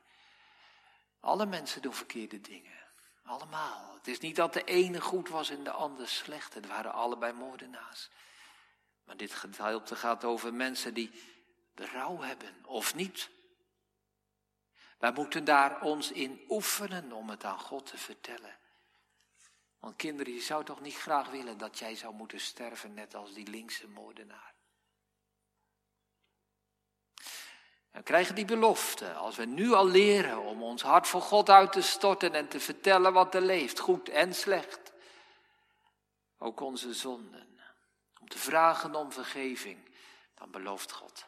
[1.19, 2.87] Alle mensen doen verkeerde dingen.
[3.23, 3.93] Allemaal.
[3.93, 6.53] Het is niet dat de ene goed was en de ander slecht.
[6.53, 8.09] Het waren allebei moordenaars.
[9.03, 11.32] Maar dit gedeelte gaat over mensen die
[11.73, 13.29] berouw hebben of niet.
[14.97, 18.57] Wij moeten daar ons in oefenen om het aan God te vertellen.
[19.79, 23.33] Want kinderen, je zou toch niet graag willen dat jij zou moeten sterven net als
[23.33, 24.53] die linkse moordenaar.
[27.91, 31.71] We krijgen die belofte, als we nu al leren om ons hart voor God uit
[31.71, 34.93] te storten en te vertellen wat er leeft, goed en slecht.
[36.37, 37.61] Ook onze zonden.
[38.19, 39.89] Om te vragen om vergeving,
[40.35, 41.25] dan belooft God.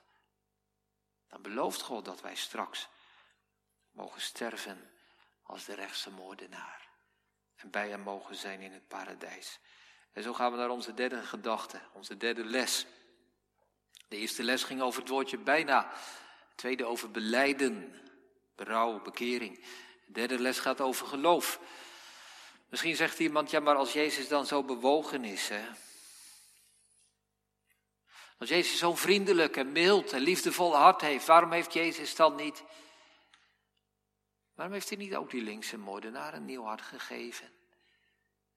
[1.35, 2.87] Dan belooft God dat wij straks
[3.91, 4.91] mogen sterven
[5.43, 6.89] als de rechtse moordenaar.
[7.55, 9.59] En bij hem mogen zijn in het paradijs.
[10.13, 12.85] En zo gaan we naar onze derde gedachte, onze derde les.
[14.07, 15.91] De eerste les ging over het woordje bijna
[16.55, 18.01] tweede over beleiden,
[18.55, 19.65] berouw, bekering.
[20.05, 21.59] De derde les gaat over geloof.
[22.69, 25.65] Misschien zegt iemand, ja maar als Jezus dan zo bewogen is, hè.
[28.37, 32.63] Als Jezus zo'n vriendelijk en mild en liefdevol hart heeft, waarom heeft Jezus dan niet,
[34.53, 37.53] waarom heeft hij niet ook die linkse moordenaar een nieuw hart gegeven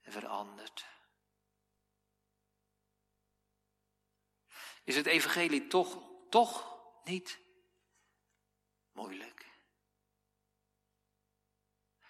[0.01, 0.87] en veranderd?
[4.85, 7.41] Is het evangelie toch, toch niet
[8.93, 9.47] moeilijk.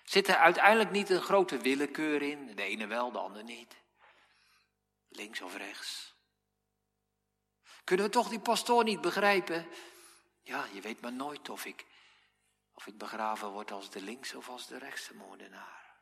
[0.04, 2.56] Zit er uiteindelijk niet een grote willekeur in?
[2.56, 3.76] De ene wel, de ander niet.
[5.08, 6.07] Links of rechts.
[7.88, 9.66] Kunnen we toch die pastoor niet begrijpen?
[10.42, 11.86] Ja, je weet maar nooit of ik,
[12.74, 15.96] of ik begraven word als de linkse of als de rechtse moordenaar.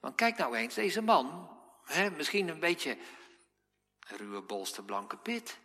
[0.00, 2.98] Want kijk nou eens, deze man, hè, misschien een beetje
[4.00, 5.58] ruwe bolste blanke pit.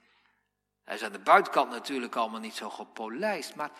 [0.83, 3.71] Hij is aan de buitenkant natuurlijk allemaal niet zo gepolijst, maar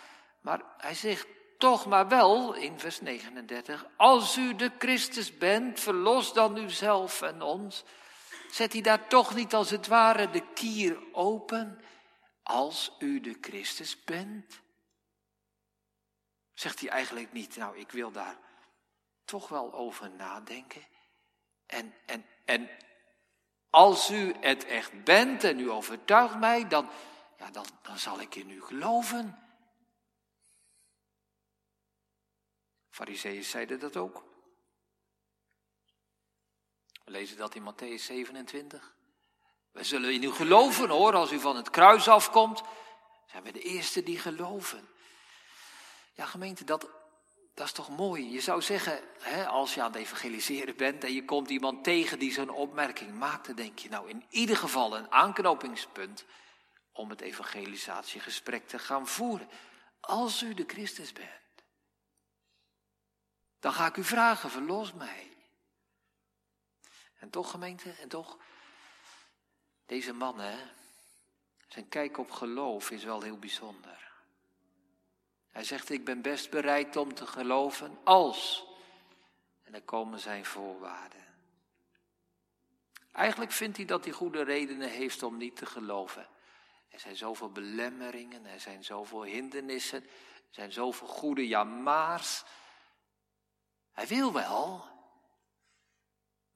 [0.41, 6.33] maar hij zegt toch maar wel in vers 39, als u de Christus bent, verlos
[6.33, 7.83] dan uzelf en ons.
[8.51, 11.81] Zet hij daar toch niet als het ware de kier open,
[12.43, 14.61] als u de Christus bent?
[16.53, 18.37] Zegt hij eigenlijk niet, nou ik wil daar
[19.25, 20.85] toch wel over nadenken.
[21.65, 22.69] En, en, en
[23.69, 26.89] als u het echt bent en u overtuigt mij, dan,
[27.37, 29.39] ja, dan, dan zal ik in u geloven.
[32.89, 34.23] Fariseeën zeiden dat ook.
[37.07, 38.93] We lezen dat in Matthäus 27.
[39.71, 42.61] We zullen in u geloven hoor, als u van het kruis afkomt.
[43.31, 44.87] Zijn we de eerste die geloven.
[46.13, 46.89] Ja gemeente, dat,
[47.53, 48.31] dat is toch mooi.
[48.31, 52.19] Je zou zeggen, hè, als je aan het evangeliseren bent en je komt iemand tegen
[52.19, 56.25] die zo'n opmerking maakt, dan denk je nou in ieder geval een aanknopingspunt
[56.91, 59.49] om het evangelisatiegesprek te gaan voeren.
[59.99, 61.29] Als u de Christus bent.
[63.59, 65.26] dan ga ik u vragen, verlos mij.
[67.19, 68.37] En toch gemeente, en toch,
[69.85, 70.57] deze man hè,
[71.67, 74.11] zijn kijk op geloof is wel heel bijzonder.
[75.47, 78.65] Hij zegt, ik ben best bereid om te geloven als.
[79.63, 81.25] En dan komen zijn voorwaarden.
[83.11, 86.27] Eigenlijk vindt hij dat hij goede redenen heeft om niet te geloven.
[86.89, 90.09] Er zijn zoveel belemmeringen, er zijn zoveel hindernissen, er
[90.49, 92.43] zijn zoveel goede ja-maars.
[93.91, 94.85] Hij wil wel,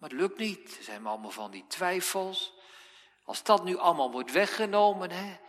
[0.02, 0.78] maar het lukt niet.
[0.78, 2.54] Er zijn allemaal van die twijfels.
[3.24, 5.40] Als dat nu allemaal wordt weggenomen, hè,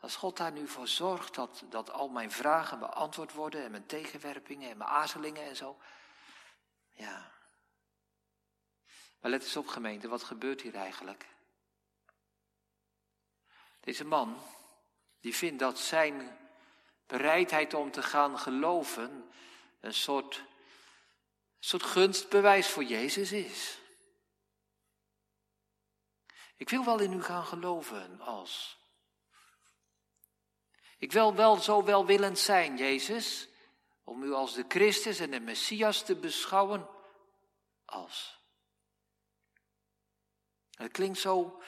[0.00, 3.86] als God daar nu voor zorgt dat, dat al mijn vragen beantwoord worden en mijn
[3.86, 5.78] tegenwerpingen en mijn aarzelingen en zo.
[6.92, 7.32] Ja.
[9.20, 11.26] Maar let eens op gemeente, wat gebeurt hier eigenlijk?
[13.80, 14.38] Deze man,
[15.20, 16.38] die vindt dat zijn
[17.06, 19.30] bereidheid om te gaan geloven
[19.80, 20.44] een soort, een
[21.58, 23.82] soort gunstbewijs voor Jezus is.
[26.64, 28.78] Ik wil wel in u gaan geloven als.
[30.98, 33.48] Ik wil wel zo welwillend zijn, Jezus,
[34.04, 36.88] om u als de Christus en de Messias te beschouwen
[37.84, 38.40] als.
[40.70, 41.62] Het klinkt zo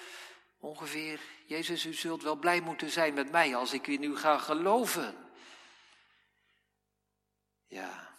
[0.59, 4.38] ongeveer, Jezus, u zult wel blij moeten zijn met mij als ik in u ga
[4.38, 5.30] geloven.
[7.66, 8.18] Ja,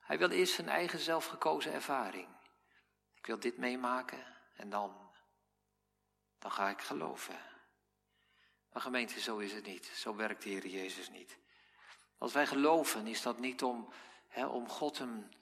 [0.00, 2.28] hij wil eerst zijn eigen zelfgekozen ervaring.
[3.14, 5.07] Ik wil dit meemaken en dan,
[6.38, 7.40] dan ga ik geloven.
[8.72, 9.86] Maar gemeente, zo is het niet.
[9.86, 11.38] Zo werkt de Heer Jezus niet.
[12.18, 13.92] Als wij geloven, is dat niet om,
[14.28, 15.36] hè, om God een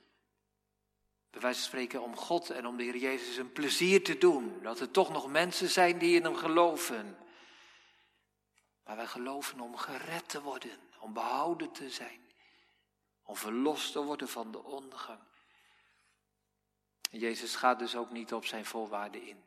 [1.36, 4.62] bij wijze van spreken om God en om de Heer Jezus een plezier te doen.
[4.62, 7.18] Dat er toch nog mensen zijn die in Hem geloven.
[8.84, 12.20] Maar wij geloven om gered te worden, om behouden te zijn,
[13.22, 15.20] om verlost te worden van de ondergang.
[17.10, 19.44] En Jezus gaat dus ook niet op zijn voorwaarden in.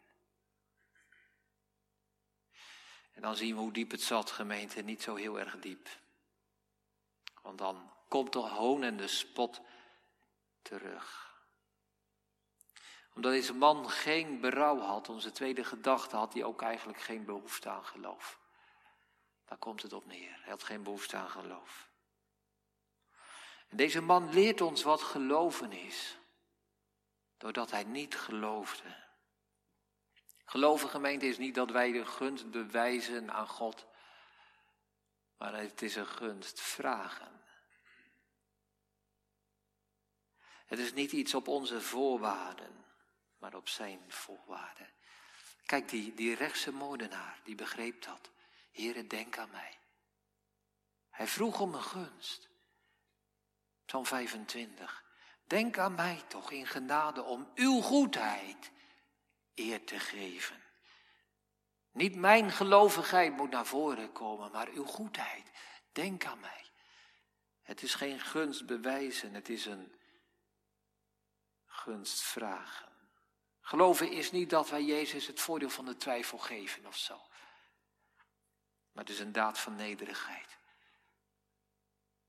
[3.19, 5.89] En dan zien we hoe diep het zat, gemeente, niet zo heel erg diep.
[7.41, 9.61] Want dan komt de hoon en de spot
[10.61, 11.29] terug
[13.19, 17.69] omdat deze man geen berouw had, onze tweede gedachte, had hij ook eigenlijk geen behoefte
[17.69, 18.39] aan geloof.
[19.45, 20.39] Daar komt het op neer.
[20.41, 21.89] Hij had geen behoefte aan geloof.
[23.67, 26.17] En deze man leert ons wat geloven is,
[27.37, 28.95] doordat hij niet geloofde.
[30.49, 33.85] Geloven gemeente is niet dat wij de gunst bewijzen aan God,
[35.37, 37.41] maar het is een gunst vragen.
[40.65, 42.79] Het is niet iets op onze voorwaarden
[43.39, 44.87] maar op zijn voorwaarden.
[45.65, 48.29] Kijk, die, die rechtse moordenaar, die begreep dat.
[48.71, 49.77] Heere, denk aan mij.
[51.09, 52.49] Hij vroeg om een gunst.
[53.85, 55.03] Psalm 25.
[55.43, 58.71] Denk aan mij toch in genade om uw goedheid
[59.59, 60.63] eer te geven.
[61.91, 65.51] Niet mijn gelovigheid moet naar voren komen, maar uw goedheid.
[65.91, 66.65] Denk aan mij.
[67.61, 69.93] Het is geen gunst bewijzen, het is een
[71.65, 72.87] gunst vragen.
[73.61, 77.17] Geloven is niet dat wij Jezus het voordeel van de twijfel geven of zo.
[78.91, 80.57] Maar het is een daad van nederigheid.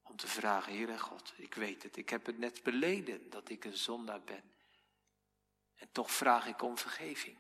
[0.02, 3.64] Om te vragen, Heere God, ik weet het, ik heb het net beleden dat ik
[3.64, 4.54] een zondaar ben.
[5.80, 7.38] En toch vraag ik om vergeving.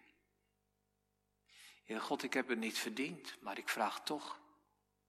[1.84, 4.40] Heere God, ik heb het niet verdiend, maar ik vraag toch,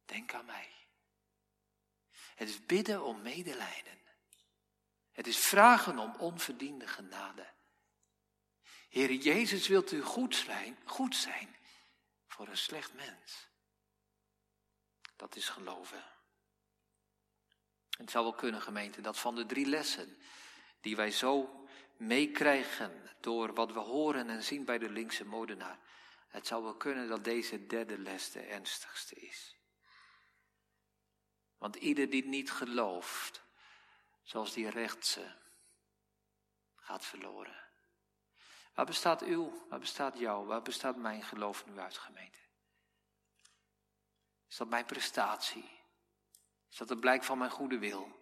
[0.05, 0.71] denk aan mij.
[2.36, 3.99] Het is bidden om medelijden.
[5.11, 7.53] Het is vragen om onverdiende genade.
[8.89, 11.55] Heer Jezus, wilt u goed zijn, goed zijn
[12.27, 13.47] voor een slecht mens?
[15.15, 16.03] Dat is geloven.
[17.89, 20.21] Het zou wel kunnen, gemeente, dat van de drie lessen
[20.82, 21.61] die wij zo
[22.01, 25.79] meekrijgen door wat we horen en zien bij de linkse modenaar,
[26.27, 29.55] het zou wel kunnen dat deze derde les de ernstigste is.
[31.57, 33.43] Want ieder die niet gelooft,
[34.23, 35.39] zoals die rechtse,
[36.75, 37.69] gaat verloren.
[38.73, 42.39] Waar bestaat uw, waar bestaat jouw, waar bestaat mijn geloof nu uit, gemeente?
[44.47, 45.79] Is dat mijn prestatie?
[46.69, 48.20] Is dat een blijk van mijn goede wil?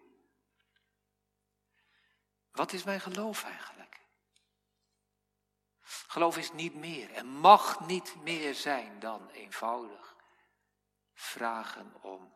[2.51, 3.99] Wat is mijn geloof eigenlijk?
[6.07, 10.15] Geloof is niet meer en mag niet meer zijn dan eenvoudig
[11.13, 12.33] vragen om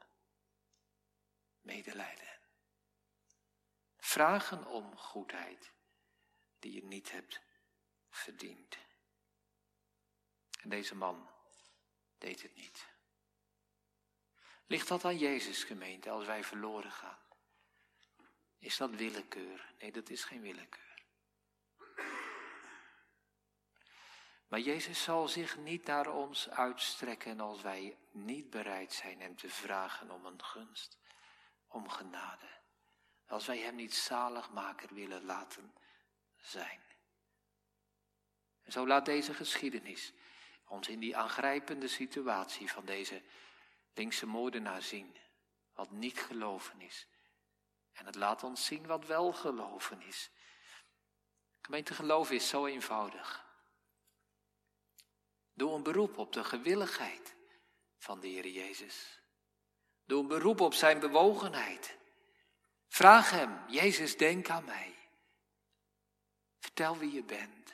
[1.62, 2.40] medelijden.
[3.98, 5.72] Vragen om goedheid
[6.60, 7.42] die je niet hebt
[8.10, 8.78] verdient.
[10.62, 11.30] En deze man
[12.18, 12.88] deed het niet.
[14.66, 17.20] Ligt dat aan Jezus gemeente als wij verloren gaan?
[18.64, 19.74] Is dat willekeur?
[19.80, 21.04] Nee, dat is geen willekeur.
[24.48, 29.50] Maar Jezus zal zich niet naar ons uitstrekken als wij niet bereid zijn Hem te
[29.50, 30.98] vragen om een gunst,
[31.68, 32.48] om genade.
[33.28, 35.74] Als wij Hem niet zaligmaker willen laten
[36.38, 36.82] zijn.
[38.62, 40.14] En zo laat deze geschiedenis
[40.68, 43.24] ons in die aangrijpende situatie van deze
[43.94, 45.18] linkse moordenaar zien,
[45.74, 47.08] wat niet geloven is.
[47.94, 50.32] En het laat ons zien wat wel geloven is.
[51.62, 53.46] Gemeente geloof is zo eenvoudig.
[55.54, 57.36] Doe een beroep op de gewilligheid
[57.98, 59.22] van de Heer Jezus.
[60.06, 61.98] Doe een beroep op zijn bewogenheid.
[62.88, 64.96] Vraag hem, Jezus, denk aan mij.
[66.60, 67.74] Vertel wie je bent.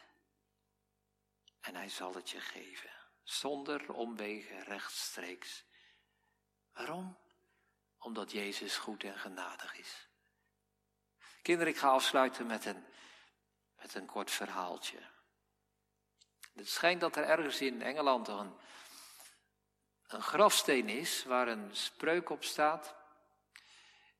[1.59, 2.91] En hij zal het je geven,
[3.23, 5.65] zonder omwegen rechtstreeks.
[6.73, 7.17] Waarom?
[7.97, 10.08] Omdat Jezus goed en genadig is.
[11.41, 12.85] Kinderen, ik ga afsluiten met een,
[13.77, 14.97] met een kort verhaaltje.
[16.53, 18.53] Het schijnt dat er ergens in Engeland een,
[20.07, 22.95] een grafsteen is waar een spreuk op staat.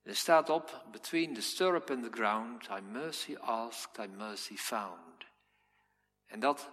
[0.02, 5.26] Er staat op, between the stirrup and the ground, I mercy asked, I mercy found.
[6.26, 6.70] En dat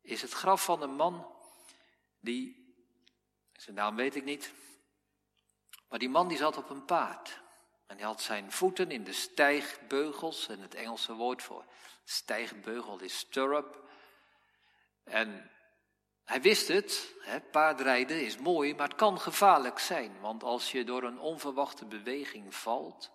[0.00, 1.36] is het graf van een man
[2.20, 2.74] die,
[3.52, 4.52] zijn naam weet ik niet,
[5.88, 7.42] maar die man die zat op een paard.
[7.94, 11.64] En hij had zijn voeten in de stijgbeugels, en het Engelse woord voor
[12.04, 13.82] stijgbeugel is stirrup.
[15.04, 15.50] En
[16.24, 20.20] hij wist het, hè, paardrijden is mooi, maar het kan gevaarlijk zijn.
[20.20, 23.10] Want als je door een onverwachte beweging valt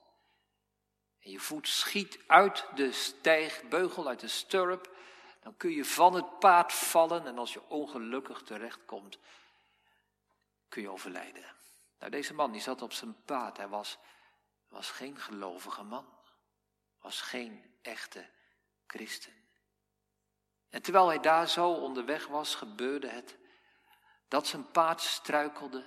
[1.19, 4.95] en je voet schiet uit de stijgbeugel, uit de stirrup,
[5.41, 9.17] dan kun je van het paard vallen en als je ongelukkig terechtkomt,
[10.69, 11.45] kun je overlijden.
[11.99, 13.97] Nou, deze man die zat op zijn paard, hij was,
[14.70, 16.05] was geen gelovige man,
[16.99, 18.30] was geen echte
[18.88, 19.34] christen.
[20.70, 23.38] En terwijl hij daar zo onderweg was, gebeurde het
[24.30, 25.86] dat zijn paard struikelde,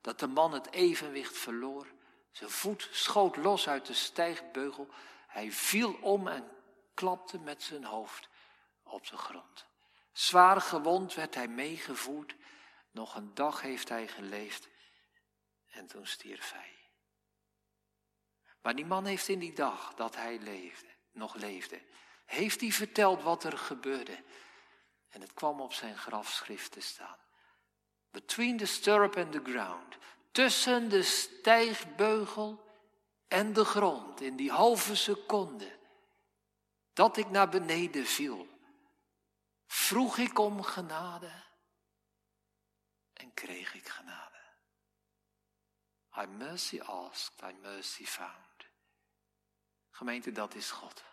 [0.00, 1.86] dat de man het evenwicht verloor.
[2.30, 4.88] Zijn voet schoot los uit de stijgbeugel.
[5.26, 6.50] Hij viel om en
[6.94, 8.28] klapte met zijn hoofd
[8.82, 9.66] op de grond.
[10.12, 12.34] Zwaar gewond werd hij meegevoerd.
[12.90, 14.68] Nog een dag heeft hij geleefd
[15.70, 16.83] en toen stierf hij.
[18.64, 21.82] Maar die man heeft in die dag dat hij leefde, nog leefde,
[22.24, 24.22] heeft hij verteld wat er gebeurde.
[25.08, 27.16] En het kwam op zijn grafschrift te staan.
[28.10, 29.96] Between the stirrup and the ground.
[30.32, 32.64] Tussen de stijgbeugel
[33.28, 34.20] en de grond.
[34.20, 35.78] In die halve seconde.
[36.92, 38.48] Dat ik naar beneden viel.
[39.66, 41.32] Vroeg ik om genade.
[43.12, 44.42] En kreeg ik genade.
[46.16, 48.53] I mercy asked, I mercy found.
[49.94, 51.04] Gemeente, dat is God.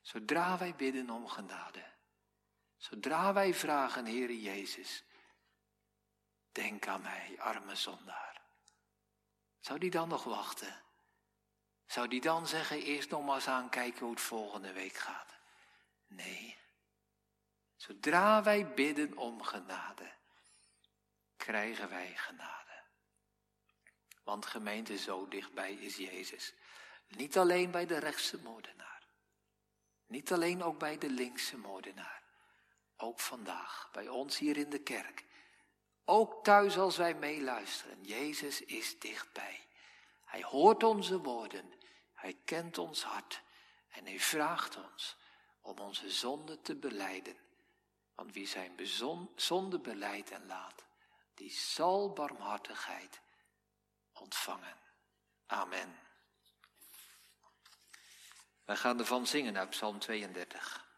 [0.00, 1.84] Zodra wij bidden om genade,
[2.76, 5.04] zodra wij vragen, Heere Jezus,
[6.52, 8.40] denk aan mij, arme zondaar.
[9.60, 10.82] Zou die dan nog wachten?
[11.86, 15.34] Zou die dan zeggen, eerst nog maar eens aankijken hoe het volgende week gaat?
[16.06, 16.58] Nee.
[17.76, 20.12] Zodra wij bidden om genade,
[21.36, 22.82] krijgen wij genade.
[24.22, 26.54] Want gemeente, zo dichtbij is Jezus.
[27.16, 29.02] Niet alleen bij de rechtse moordenaar.
[30.06, 32.22] Niet alleen ook bij de linkse moordenaar.
[32.96, 35.24] Ook vandaag, bij ons hier in de kerk.
[36.04, 38.02] Ook thuis als wij meeluisteren.
[38.02, 39.66] Jezus is dichtbij.
[40.24, 41.72] Hij hoort onze woorden.
[42.12, 43.42] Hij kent ons hart.
[43.88, 45.16] En hij vraagt ons
[45.60, 47.36] om onze zonde te beleiden.
[48.14, 48.78] Want wie zijn
[49.34, 50.84] zonde beleidt en laat,
[51.34, 53.20] die zal barmhartigheid
[54.12, 54.76] ontvangen.
[55.46, 56.01] Amen.
[58.72, 60.84] Wij gaan ervan zingen uit Psalm 32.